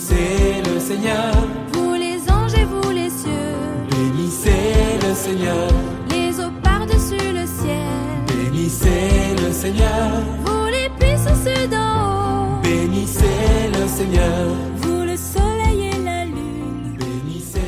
[0.00, 1.34] Bénissez le Seigneur,
[1.72, 3.54] vous les anges et vous les cieux,
[3.90, 5.68] bénissez le Seigneur,
[6.08, 10.10] les eaux par-dessus le ciel, bénissez le Seigneur,
[10.42, 16.96] vous les puissances d'en haut, bénissez le Seigneur, vous le soleil et la lune.
[16.98, 17.60] bénissez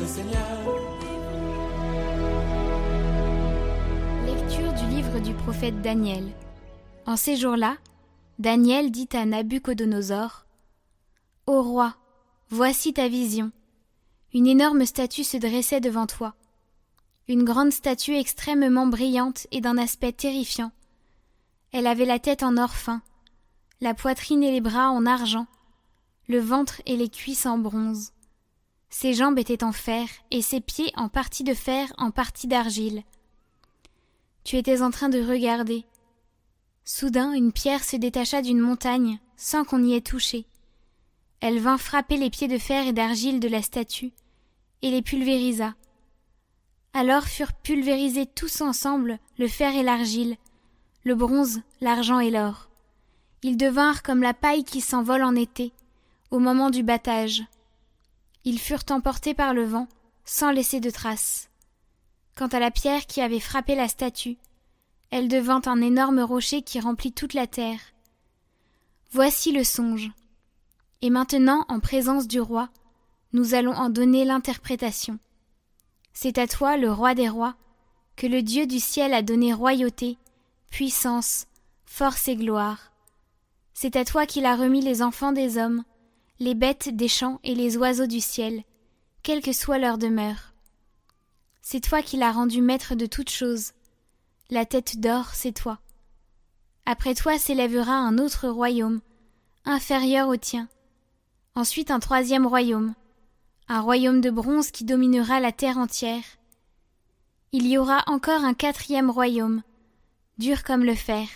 [0.00, 0.60] le Seigneur.
[4.24, 6.26] Lecture du livre du prophète Daniel.
[7.06, 7.74] En ces jours-là,
[8.38, 10.44] Daniel dit à Nabuchodonosor
[11.48, 11.96] Ô roi,
[12.50, 13.50] voici ta vision.
[14.32, 16.36] Une énorme statue se dressait devant toi.
[17.26, 20.70] Une grande statue extrêmement brillante et d'un aspect terrifiant.
[21.72, 23.02] Elle avait la tête en or fin,
[23.80, 25.48] la poitrine et les bras en argent,
[26.28, 28.12] le ventre et les cuisses en bronze.
[28.88, 33.02] Ses jambes étaient en fer et ses pieds en partie de fer, en partie d'argile.
[34.44, 35.86] Tu étais en train de regarder.
[36.84, 40.46] Soudain, une pierre se détacha d'une montagne, sans qu'on y ait touché.
[41.42, 44.12] Elle vint frapper les pieds de fer et d'argile de la statue,
[44.80, 45.74] et les pulvérisa.
[46.94, 50.36] Alors furent pulvérisés tous ensemble le fer et l'argile,
[51.02, 52.68] le bronze, l'argent et l'or.
[53.42, 55.72] Ils devinrent comme la paille qui s'envole en été,
[56.30, 57.42] au moment du battage.
[58.44, 59.88] Ils furent emportés par le vent,
[60.24, 61.50] sans laisser de traces.
[62.36, 64.38] Quant à la pierre qui avait frappé la statue,
[65.10, 67.80] elle devint un énorme rocher qui remplit toute la terre.
[69.10, 70.12] Voici le songe.
[71.02, 72.68] Et maintenant, en présence du roi,
[73.32, 75.18] nous allons en donner l'interprétation.
[76.12, 77.56] C'est à toi, le roi des rois,
[78.16, 80.16] que le Dieu du ciel a donné royauté,
[80.70, 81.46] puissance,
[81.84, 82.92] force et gloire.
[83.74, 85.82] C'est à toi qu'il a remis les enfants des hommes,
[86.38, 88.62] les bêtes des champs et les oiseaux du ciel,
[89.22, 90.52] quelle que soit leur demeure.
[91.62, 93.72] C'est toi qui l'as rendu maître de toutes choses.
[94.50, 95.78] La tête d'or, c'est toi.
[96.86, 99.00] Après toi s'élèvera un autre royaume,
[99.64, 100.68] inférieur au tien.
[101.54, 102.94] Ensuite un troisième royaume,
[103.68, 106.24] un royaume de bronze qui dominera la terre entière.
[107.52, 109.62] Il y aura encore un quatrième royaume,
[110.38, 111.28] dur comme le fer.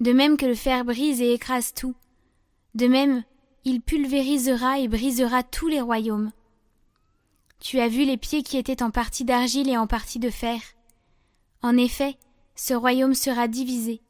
[0.00, 1.94] De même que le fer brise et écrase tout,
[2.74, 3.24] de même
[3.64, 6.32] il pulvérisera et brisera tous les royaumes.
[7.60, 10.60] Tu as vu les pieds qui étaient en partie d'argile et en partie de fer.
[11.60, 12.16] En effet,
[12.54, 14.00] ce royaume sera divisé.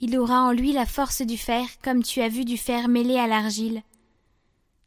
[0.00, 3.18] Il aura en lui la force du fer, comme tu as vu du fer mêlé
[3.18, 3.82] à l'argile.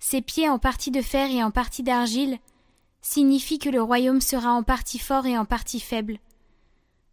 [0.03, 2.39] Ses pieds en partie de fer et en partie d'argile
[3.01, 6.17] signifient que le royaume sera en partie fort et en partie faible.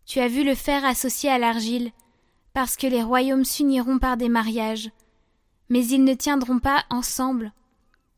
[0.06, 1.92] Tu as vu le fer associé à l'argile,
[2.54, 4.90] parce que les royaumes s'uniront par des mariages,
[5.68, 7.52] mais ils ne tiendront pas ensemble,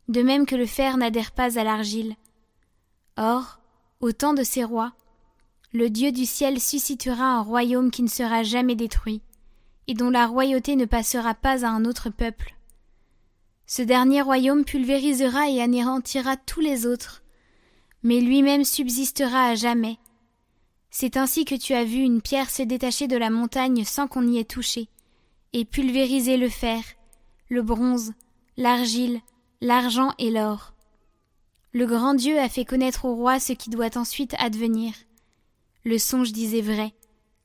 [0.09, 2.15] de même que le fer n'adhère pas à l'argile.
[3.17, 3.59] Or,
[3.99, 4.93] au temps de ces rois,
[5.73, 9.21] le Dieu du ciel suscitera un royaume qui ne sera jamais détruit,
[9.89, 12.55] et dont la royauté ne passera pas à un autre peuple.
[13.73, 17.23] Ce dernier royaume pulvérisera et anéantira tous les autres,
[18.03, 19.97] mais lui-même subsistera à jamais.
[20.91, 24.27] C'est ainsi que tu as vu une pierre se détacher de la montagne sans qu'on
[24.27, 24.89] y ait touché,
[25.53, 26.83] et pulvériser le fer,
[27.49, 28.13] le bronze,
[28.57, 29.21] l'argile,
[29.61, 30.75] l'argent et l'or.
[31.73, 34.95] Le grand Dieu a fait connaître au roi ce qui doit ensuite advenir.
[35.85, 36.93] Le songe disait vrai,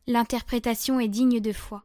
[0.07, 1.83] l'interprétation est digne de foi.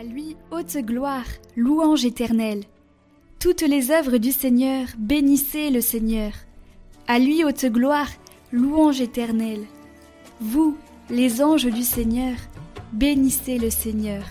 [0.00, 2.62] À lui haute gloire, louange éternelle.
[3.38, 6.32] Toutes les œuvres du Seigneur, bénissez le Seigneur.
[7.06, 8.08] À lui haute gloire,
[8.50, 9.66] louange éternelle.
[10.40, 10.74] Vous,
[11.10, 12.34] les anges du Seigneur,
[12.94, 14.22] bénissez le Seigneur.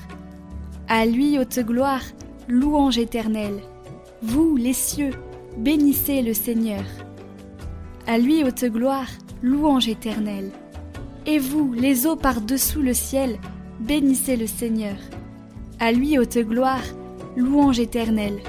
[0.88, 2.01] À lui haute gloire,
[2.47, 3.62] louange éternelle.
[4.24, 5.13] Vous, les cieux,
[5.56, 6.84] bénissez le Seigneur.
[8.07, 9.09] À lui haute gloire,
[9.44, 10.50] louange éternelle.
[11.28, 13.38] Et vous, les eaux par-dessous le ciel,
[13.80, 14.96] bénissez le Seigneur.
[15.81, 16.84] À lui haute gloire,
[17.38, 18.40] louange éternelle.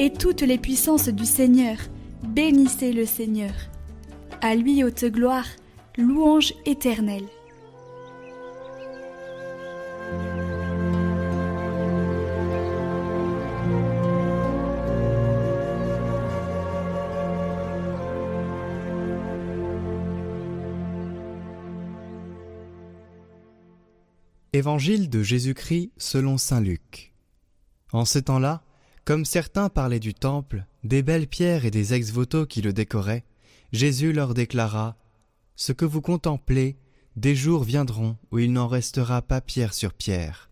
[0.00, 1.76] Et toutes les puissances du Seigneur,
[2.24, 3.52] bénissez le Seigneur.
[4.40, 5.46] À lui haute gloire,
[5.96, 7.26] louange éternelle.
[24.56, 27.12] Évangile de Jésus-Christ selon Saint Luc.
[27.92, 28.64] En ces temps-là,
[29.04, 33.26] comme certains parlaient du temple, des belles pierres et des ex-voto qui le décoraient,
[33.72, 34.96] Jésus leur déclara
[35.56, 36.78] Ce que vous contemplez,
[37.16, 40.48] des jours viendront où il n'en restera pas pierre sur pierre.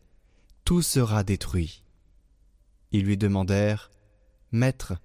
[0.67, 1.83] Tout sera détruit.
[2.93, 3.91] Ils lui demandèrent
[4.53, 5.01] Maître,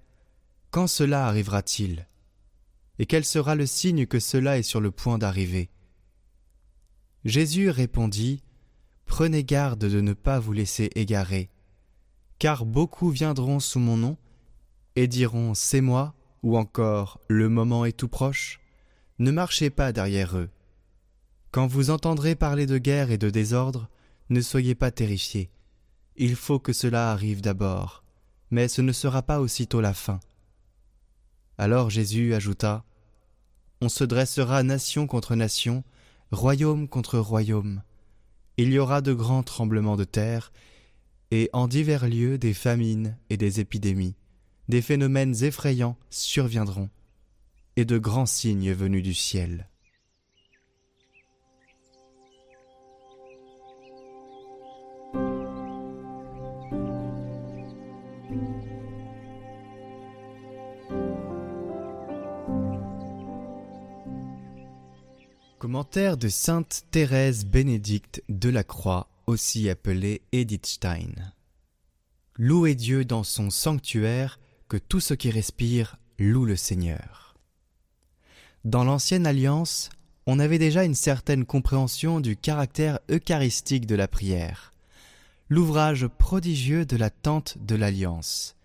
[0.70, 2.06] quand cela arrivera-t-il?
[2.98, 5.70] Et quel sera le signe que cela est sur le point d'arriver?
[7.24, 8.42] Jésus répondit,
[9.10, 11.50] Prenez garde de ne pas vous laisser égarer,
[12.38, 14.16] car beaucoup viendront sous mon nom
[14.94, 16.14] et diront C'est moi,
[16.44, 18.60] ou encore Le moment est tout proche.
[19.18, 20.48] Ne marchez pas derrière eux.
[21.50, 23.90] Quand vous entendrez parler de guerre et de désordre,
[24.30, 25.50] ne soyez pas terrifiés.
[26.14, 28.04] Il faut que cela arrive d'abord,
[28.52, 30.20] mais ce ne sera pas aussitôt la fin.
[31.58, 32.84] Alors Jésus ajouta
[33.80, 35.82] On se dressera nation contre nation,
[36.30, 37.82] royaume contre royaume.
[38.62, 40.52] Il y aura de grands tremblements de terre,
[41.30, 44.16] et en divers lieux des famines et des épidémies,
[44.68, 46.90] des phénomènes effrayants surviendront,
[47.76, 49.69] et de grands signes venus du ciel.
[65.60, 71.12] Commentaire de sainte Thérèse Bénédicte de la Croix, aussi appelée Edith Stein.
[72.38, 74.40] Louez Dieu dans son sanctuaire,
[74.70, 77.34] que tout ce qui respire loue le Seigneur.
[78.64, 79.90] Dans l'ancienne alliance,
[80.26, 84.72] on avait déjà une certaine compréhension du caractère eucharistique de la prière,
[85.50, 88.56] l'ouvrage prodigieux de la tente de l'alliance,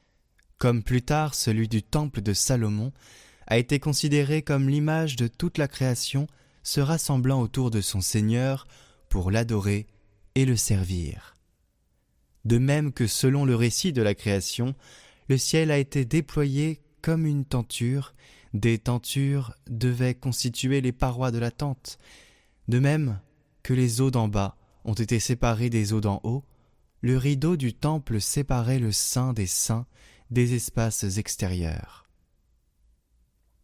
[0.60, 2.94] comme plus tard celui du temple de Salomon,
[3.48, 6.28] a été considéré comme l'image de toute la création
[6.66, 8.68] se rassemblant autour de son Seigneur
[9.08, 9.88] pour l'adorer
[10.34, 11.36] et le servir.
[12.44, 14.76] De même que selon le récit de la création,
[15.30, 18.14] le ciel a été déployé comme une tenture,
[18.54, 21.98] des tentures devaient constituer les parois de la tente,
[22.68, 23.20] de même
[23.64, 26.44] que les eaux d'en bas ont été séparées des eaux d'en haut,
[27.02, 29.86] le rideau du temple séparait le saint des saints
[30.32, 32.10] des espaces extérieurs.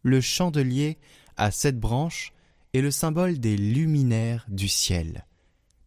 [0.02, 0.98] Le chandelier
[1.36, 2.32] à sept branches
[2.74, 5.26] est le symbole des luminaires du ciel.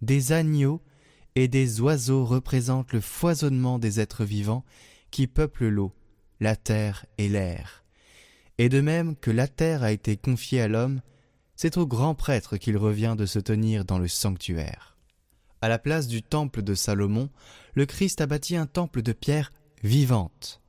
[0.02, 0.82] Des agneaux
[1.36, 4.64] et des oiseaux représentent le foisonnement des êtres vivants
[5.12, 5.94] qui peuplent l'eau,
[6.40, 7.84] la terre et l'air.
[8.58, 11.02] Et de même que la terre a été confiée à l'homme,
[11.56, 14.98] c'est au grand prêtre qu'il revient de se tenir dans le sanctuaire.
[15.62, 17.30] À la place du temple de Salomon,
[17.74, 19.52] le Christ a bâti un temple de pierre
[19.84, 20.62] vivante,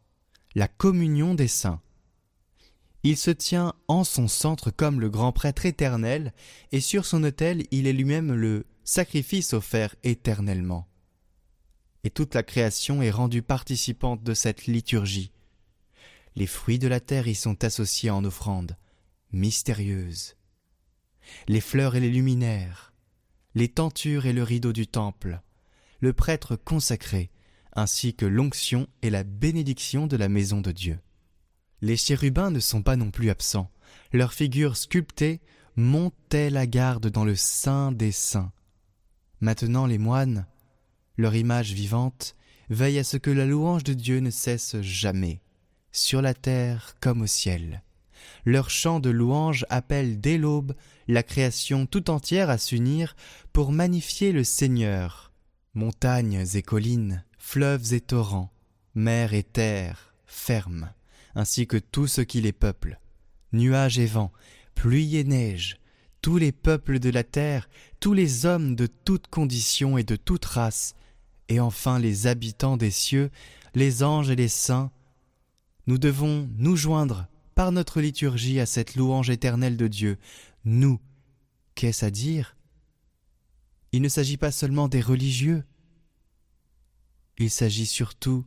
[0.54, 1.80] la communion des saints.
[3.08, 6.34] Il se tient en son centre comme le grand prêtre éternel,
[6.72, 10.88] et sur son autel il est lui-même le sacrifice offert éternellement.
[12.02, 15.30] Et toute la création est rendue participante de cette liturgie.
[16.34, 18.76] Les fruits de la terre y sont associés en offrande,
[19.30, 20.34] mystérieuse.
[21.46, 22.92] Les fleurs et les luminaires,
[23.54, 25.42] les tentures et le rideau du temple,
[26.00, 27.30] le prêtre consacré,
[27.72, 30.98] ainsi que l'onction et la bénédiction de la maison de Dieu.
[31.86, 33.70] Les chérubins ne sont pas non plus absents.
[34.12, 35.40] Leurs figures sculptées
[35.76, 38.50] montaient la garde dans le sein des saints.
[39.40, 40.48] Maintenant les moines,
[41.16, 42.34] leur image vivante,
[42.70, 45.40] veillent à ce que la louange de Dieu ne cesse jamais,
[45.92, 47.84] sur la terre comme au ciel.
[48.44, 50.74] Leur chant de louange appelle dès l'aube
[51.06, 53.14] la création tout entière à s'unir
[53.52, 55.30] pour magnifier le Seigneur.
[55.74, 58.50] Montagnes et collines, fleuves et torrents,
[58.96, 60.90] mer et terre, fermes
[61.36, 62.98] ainsi que tout ce qui les peuple.
[63.52, 64.32] Nuages et vents,
[64.74, 65.78] pluie et neige,
[66.22, 67.68] tous les peuples de la terre,
[68.00, 70.96] tous les hommes de toutes conditions et de toute race,
[71.49, 73.30] et enfin les habitants des cieux,
[73.75, 74.90] les anges et les saints,
[75.87, 80.18] nous devons nous joindre par notre liturgie à cette louange éternelle de Dieu.
[80.64, 80.99] Nous,
[81.75, 82.56] qu'est-ce à dire?
[83.92, 85.64] Il ne s'agit pas seulement des religieux,
[87.38, 88.44] il s'agit surtout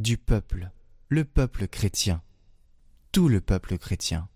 [0.00, 0.72] du peuple
[1.12, 2.22] le peuple chrétien,
[3.12, 4.30] tout le peuple chrétien.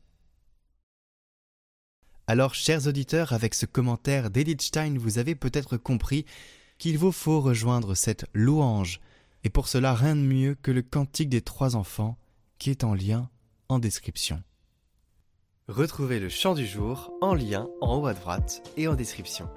[2.27, 6.27] Alors, chers auditeurs, avec ce commentaire d'Edith Stein, vous avez peut-être compris
[6.77, 9.01] qu'il vous faut rejoindre cette louange,
[9.43, 12.19] et pour cela rien de mieux que le cantique des trois enfants,
[12.59, 13.31] qui est en lien
[13.71, 14.43] en description.
[15.69, 19.49] Retrouvez le chant du jour en lien en haut à droite et en description.